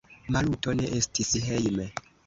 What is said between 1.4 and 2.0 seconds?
hejme.